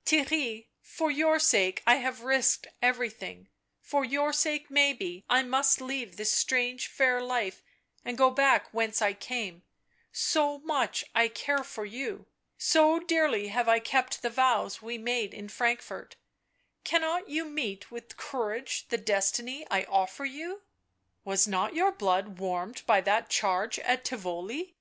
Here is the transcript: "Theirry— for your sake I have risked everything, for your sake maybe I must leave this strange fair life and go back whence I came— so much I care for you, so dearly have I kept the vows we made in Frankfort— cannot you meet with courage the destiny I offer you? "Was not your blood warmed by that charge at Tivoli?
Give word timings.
"Theirry— 0.04 0.66
for 0.96 1.10
your 1.10 1.38
sake 1.38 1.82
I 1.86 1.94
have 1.94 2.20
risked 2.20 2.66
everything, 2.82 3.48
for 3.80 4.04
your 4.04 4.30
sake 4.30 4.68
maybe 4.70 5.24
I 5.26 5.42
must 5.42 5.80
leave 5.80 6.18
this 6.18 6.30
strange 6.32 6.86
fair 6.88 7.22
life 7.22 7.62
and 8.04 8.18
go 8.18 8.28
back 8.30 8.68
whence 8.74 9.00
I 9.00 9.14
came— 9.14 9.62
so 10.12 10.58
much 10.58 11.02
I 11.14 11.28
care 11.28 11.64
for 11.64 11.86
you, 11.86 12.26
so 12.58 13.00
dearly 13.00 13.48
have 13.48 13.70
I 13.70 13.78
kept 13.78 14.20
the 14.20 14.28
vows 14.28 14.82
we 14.82 14.98
made 14.98 15.32
in 15.32 15.48
Frankfort— 15.48 16.16
cannot 16.84 17.30
you 17.30 17.46
meet 17.46 17.90
with 17.90 18.18
courage 18.18 18.88
the 18.88 18.98
destiny 18.98 19.66
I 19.70 19.84
offer 19.84 20.26
you? 20.26 20.60
"Was 21.24 21.48
not 21.48 21.72
your 21.74 21.90
blood 21.90 22.38
warmed 22.38 22.82
by 22.84 23.00
that 23.00 23.30
charge 23.30 23.78
at 23.78 24.04
Tivoli? 24.04 24.74